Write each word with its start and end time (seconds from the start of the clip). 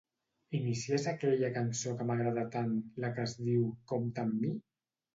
Inicies 0.59 1.05
aquella 1.11 1.51
cançó 1.59 1.95
que 2.01 2.09
m'agrada 2.13 2.49
tant, 2.57 2.75
la 3.05 3.15
que 3.21 3.29
es 3.31 3.39
diu 3.47 3.71
"Compta 3.95 4.29
amb 4.29 4.45
mi"? 4.45 4.57